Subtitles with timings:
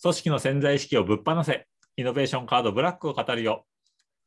[0.00, 1.66] 組織の潜在意識をぶっ放せ、
[1.96, 3.66] イノベーションカードブラックを語るよ。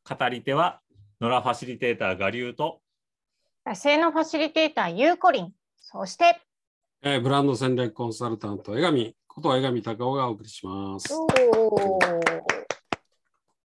[0.06, 0.82] 語り手は、
[1.18, 2.82] 野良ファシリテーター我流と、
[3.64, 6.38] 野生のファシリテーターゆうこりん、そして、
[7.00, 11.14] えーブランド戦略コンサルタント、江上こと江上隆夫がお送りします。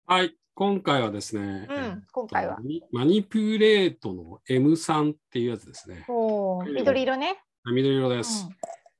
[0.05, 2.57] はい、今回はですね、うん、今回は
[2.93, 3.03] マ。
[3.03, 6.05] ニピュレートの M3 っていうやつですね。
[6.73, 7.43] 緑色ね。
[7.65, 8.47] 緑色です。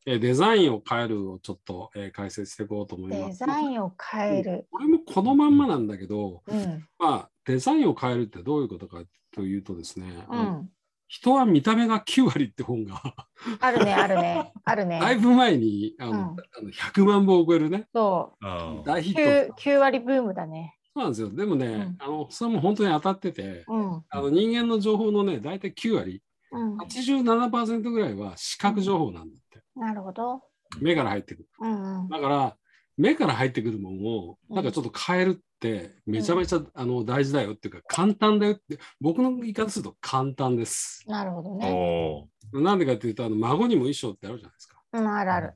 [0.09, 3.39] えーデザインを変えるをちょっと、えー解説していこうと思いデます。
[3.39, 4.67] ザインを変える。
[4.71, 9.03] これもこのまんまなんだけど、うん、まあ、デザインを変えるってどういうことか
[9.35, 10.70] というとですね、うん。
[11.09, 13.01] 人は見た目が9割って本が
[13.59, 14.99] あるね、あるね、あるね。
[15.01, 16.26] だいぶ前にあの、うんあ
[16.62, 19.53] の100万部を超えるね、そう大ヒット。
[19.55, 20.77] 9, 9割ブームだね。
[20.93, 21.29] そうなんですよ。
[21.34, 29.41] でもね、うんあのそれも本当に当たってて、うん、あの人間の情報のね、大体9割、うん、87%ぐらいは視覚情報なんだ。
[29.80, 30.41] なるほど。
[30.81, 31.49] 目から入ってくる。
[31.59, 32.58] うん、うん、だから、
[32.98, 41.04] 目から入ってくるものを、なんかちょっと変えるって、めちゃめちゃ、あの大事だよっていうか、簡単だよって、僕の言い方すると簡単です。
[41.07, 42.27] なるほどね。
[42.54, 44.82] なんでかっていうと、あの孫にも衣装ってあるじゃないですか。
[44.93, 45.54] うん、あるある。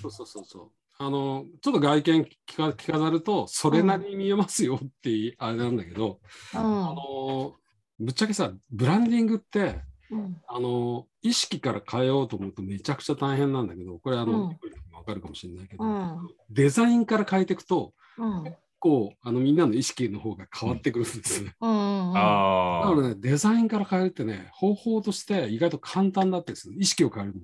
[0.00, 0.70] そうそうそうそう。
[0.98, 6.20] あの、ちょっと外見着か着飾ると、それなりに見えますよっていう、あれなんだけど、
[6.54, 6.62] うんあ
[6.94, 7.54] の、
[7.98, 9.80] ぶっちゃけさ、ブランディングって、
[10.14, 14.58] うん、あの、意識から変えようと思うとめちゃくちゃ大変なんだけど、これあの、うん
[14.92, 21.52] わかるかもしれないけど、うんデザインから変えていくと、うん、こう、あの、みんなの意識の方が変わってくるんですね。
[21.60, 26.76] うん、うん、だからね、デザインから変えるってね、方法として意外と簡単だったりする。
[26.78, 27.40] 意識を変えるの。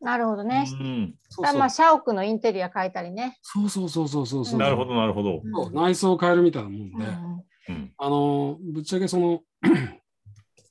[0.00, 0.66] なるほどね。
[0.70, 3.38] うんそうそうまあ、社屋のインテリア変えたりね。
[3.42, 4.60] そうそうそうそうそうそう。
[4.60, 5.42] なるほど、なるほど。
[5.72, 9.40] 内装を変えるみたいなもんで、うんうんあの、ぶっちゃけその、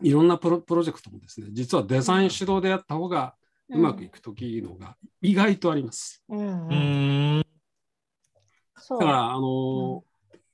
[0.04, 3.36] いろんなプロプロジェクトもですね、実はデザイン主導でやった方が
[3.70, 6.23] うまくいくときのが意外とあります。
[6.30, 7.46] うん、ううん。
[8.90, 10.04] だから、あの、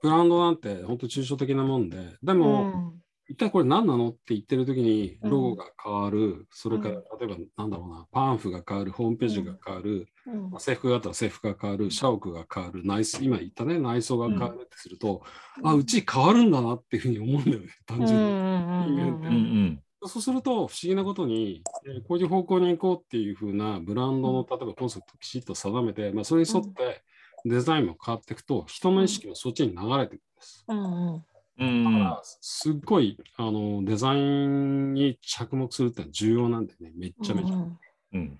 [0.02, 2.94] ブランドなんて本当抽象的なもんで、でも、
[3.30, 5.30] 一体これ何なのって言ってる時にうん。
[5.30, 7.04] ロゴが変わる、それからうん。
[7.20, 10.50] 例えばなんだろうな、パンフが変わる、ホームページが変わる、うん、うん。
[10.50, 15.22] まあ制服があったら制服が変わる、社屋が変わる、内装、今言ったね、内装が変わるってすると、
[15.64, 18.26] あ、うち変わるんだなっていうふうに思うんだよね、単純に。
[18.26, 19.34] うんうんうんうん。
[19.34, 19.84] うん。
[20.06, 27.04] そうすると、不思議なことに、えーこういう方向に行こうっていうふうなブランドの例えばコンセプトをきちっと定めて、まあ、それに沿って
[27.46, 30.66] デザインも変わっていくと、人の意識もそっちに流れていくんです。
[30.68, 31.24] うんうん
[31.60, 37.56] うんだから、すっごいあのデザインに着目するってのは重要なんでね、めっちゃめちゃ。
[37.56, 37.80] うん
[38.14, 38.40] うん。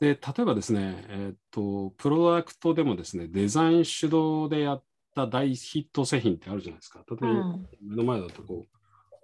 [0.00, 4.84] で、例えばですね、えーっと、プロダクトでもですね、デザイン主導でやっ
[5.14, 7.04] た大ヒット製品ってあるじゃないですか。
[7.08, 8.66] 例えば、うん目の前だとこ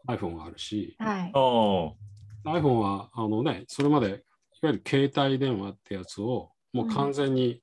[0.07, 1.33] う iPhone があるし、はい。
[1.33, 4.19] iPhone はあのね、それまでいわ
[4.63, 7.61] ゆる携帯電話ってやつをもう完全に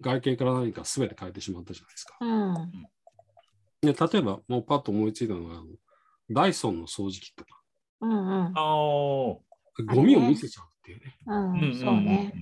[0.00, 2.16] 外形から何か全て変えてしまったじゃないですか。
[2.20, 2.91] うんで
[3.82, 5.64] 例えば、もうパッと思いついたのが、あの
[6.30, 7.60] ダイソンの掃除機とか、
[8.00, 11.16] うんうんおーゴミを見せちゃうっていうね。
[11.26, 12.32] うんうんそうね。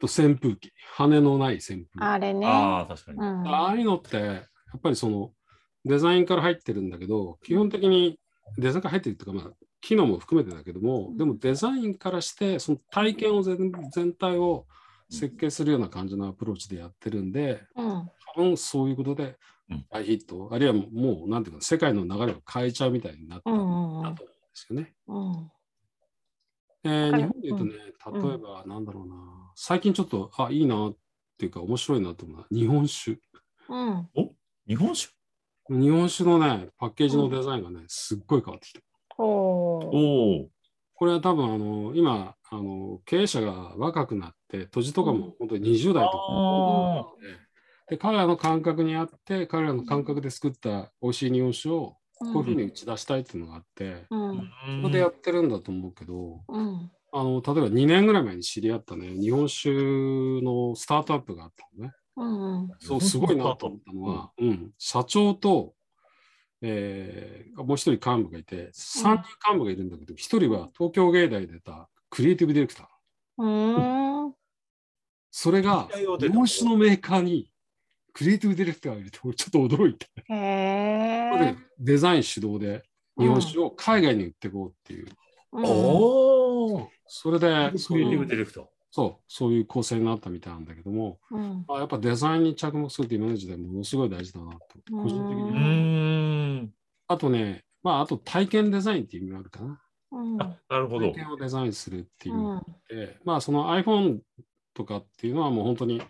[0.00, 1.88] と扇風機、羽のない扇風機。
[1.98, 2.46] あれね。
[2.46, 3.18] ああ、確かに。
[3.18, 4.42] うんああいうのって、や
[4.76, 5.32] っぱりその
[5.84, 8.18] デザインから入ってるんだけど、基本的に
[8.56, 14.66] デザインから入ってるっていうか、まあ、機能も含めてだけども、でもデザインからして、その体験を全全体を
[15.10, 19.34] 設計するような感じのアプローチでやってるんで、うん多分そういうことでうん
[19.90, 23.68] 大ヒット、あるいはもう、なんていうか、世界の流れを変えちゃうみたいになったんだとうん。
[23.68, 24.20] うん思うんで
[24.52, 24.94] すよね。
[25.06, 25.50] うん。
[26.84, 27.72] えー彼日本で言うとね、
[28.06, 28.28] うん。
[28.28, 29.14] 例えば、なんだろうな、
[29.56, 30.96] 最近ちょっと、あ、いいなっ
[31.38, 33.18] ていうか、面白いなと思うのは、日本酒。
[33.68, 34.08] うん。
[34.66, 35.14] 日本酒？
[35.70, 38.80] 日本酒のね、パッケージのデザインがね、すっごい変わってきた。
[39.16, 40.48] おーおお。
[40.96, 47.06] これは多分、あの、今、あの、経営者が若くなって、土地とかも本当に20代とかあ
[47.88, 54.50] で、彼らの感覚にあって、彼らの感覚で作った美味しい日本酒を、こういうふうに打ち出したいっていうのがあって、うん。
[54.82, 56.90] そこでやってるんだと思うけど、うん。
[57.12, 61.92] あの、例えば2年ぐらい前に知り合ったね、日本酒のスタートアップがあったのね。
[62.16, 62.70] うんうん。
[62.78, 65.74] そう、すごいなと思ったのは、うん、社長と、
[66.62, 72.86] えーもう一人幹部がいて、3人幹部がいるんだけど、一人は東京芸大で出たクリエイティブディレクター。
[73.38, 74.34] うーん。
[75.30, 77.50] それが日本酒のメーカーに
[78.14, 80.06] クリエイティブディレクターがいると、俺ちょっと驚いて。
[80.30, 81.56] へ。
[81.78, 82.82] デザイン主導で
[83.18, 85.06] 日本酒を海外に売っていこうっていう。
[85.52, 86.90] うんおお。
[87.06, 88.64] それで、クリエイティブディレクター。
[88.90, 94.58] そう、そういう構成になったみたいなんだけども、うんあやっぱデザインに着目するって今の時代ものすごい大事だなと、
[94.92, 96.70] 個人的に。
[97.08, 99.80] あとね、まあ、あと体験デザインっていう意味があるかな。
[100.12, 101.14] うんあ、なるほど体。
[101.14, 104.20] 験をデザインするっていう意味があうんまあ、その iPhone
[104.74, 106.00] とかっていうのはもう本当に、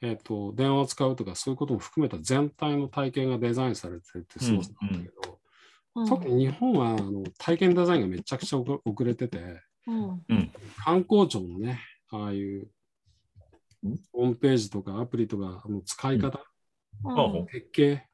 [0.00, 5.38] えー、と電話を使うとかそういうことも含めた全体の体験がデザインされてるってすごさなんだけど、
[5.96, 6.06] うん。
[6.06, 10.24] 特に日本はあの体験デザインがめちゃくちゃ遅遅れてて、うん。
[10.28, 10.52] うん。
[10.84, 11.80] 観光庁のね、
[12.12, 12.68] ああいう
[13.82, 14.00] うん？
[14.12, 16.40] ホームページとかアプリとかの使い方、
[17.04, 17.46] うん。
[17.46, 18.06] 設計、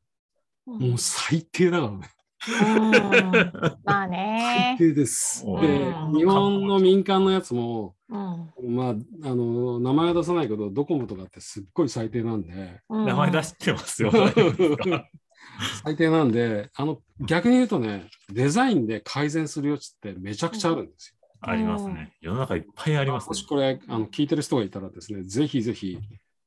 [0.66, 0.78] うん。
[0.90, 2.08] もう最低だからね。
[2.48, 2.90] うん
[3.84, 4.76] まあ最ね。
[4.78, 5.44] 低です。
[5.46, 8.94] うんで、うん日本の民間のやつも、うんまあ、
[9.24, 14.12] あの名前は出さないけど、ドコモとかってすっごい最低なんで、うん名前出してますよ。
[15.84, 21.28] 最低なんで、あの逆に言うとね、デザインで改善する余地ってめちゃくちゃあるんですよ。
[21.40, 22.12] ありますね。
[22.20, 23.46] 世の中いっぱいありますねもし。
[23.46, 25.98] これあの聞いてる人がいたらですね、ぜひぜひ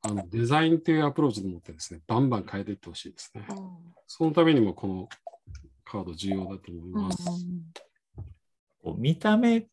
[0.02, 3.46] あのデザインっていうアプローチでもってですね、バンバン変えていってほしいですね。
[4.06, 5.08] そのためにもこの
[5.90, 7.22] カード重要だと思いうんます。
[8.82, 9.66] こう見た目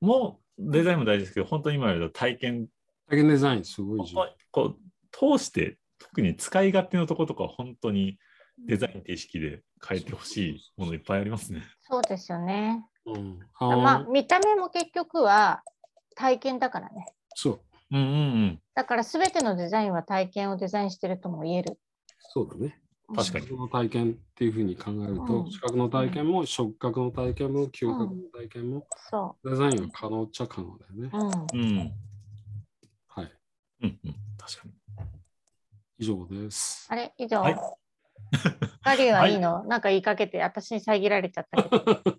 [0.00, 2.68] もデザインも大事ですけど、本当に今言うと体験
[3.08, 4.26] 体験デザインすごい重要。
[4.50, 4.76] こ
[5.32, 8.18] う通して特に使い勝手のところとか本当に
[8.66, 11.62] デザインって意識で変えてほしいものいっぱいありますね。
[11.82, 12.84] そうですよね。
[13.06, 15.62] うん、まあ見た目も結局は
[16.14, 17.06] 体験だからね。
[17.34, 17.60] そう、
[17.92, 18.08] うんうんう
[18.46, 18.60] ん。
[18.74, 21.78] だから全てのデザインは体験をデザインしてるとも言える。
[22.18, 22.81] そうだね。
[23.14, 31.10] 確かに視覚の体験っていうふうに考えると、うん視覚の体験も触覚の体験も嗅覚の体験も、そデザインは可能っちゃ可能だよね。
[31.52, 31.56] う。
[31.56, 31.62] うん。
[31.62, 31.92] うん。
[33.08, 33.32] はい。
[33.82, 34.14] うんうん。
[34.38, 34.72] 確かに。
[35.98, 36.86] 以上です。
[36.90, 37.12] あれ？
[37.18, 37.40] 以上。
[37.40, 37.56] はい
[38.84, 42.02] ガリュウはいいの、なんか言いかけて私に遮られちゃったけど。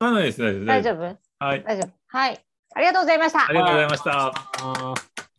[0.00, 0.64] あないです、大丈夫。
[0.66, 1.44] 大丈夫？
[1.44, 1.64] はい。
[1.64, 1.92] 大丈夫。
[2.06, 2.44] はい。
[2.74, 3.52] ありがとうございましたあ。
[3.52, 4.26] りがとうございました。
[4.28, 5.29] あー